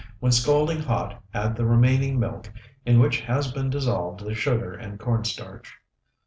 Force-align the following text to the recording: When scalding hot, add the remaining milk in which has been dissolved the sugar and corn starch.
When 0.19 0.31
scalding 0.31 0.81
hot, 0.81 1.21
add 1.31 1.55
the 1.55 1.67
remaining 1.67 2.19
milk 2.19 2.51
in 2.87 2.99
which 2.99 3.19
has 3.21 3.51
been 3.51 3.69
dissolved 3.69 4.21
the 4.25 4.33
sugar 4.33 4.73
and 4.73 4.99
corn 4.99 5.25
starch. 5.25 5.77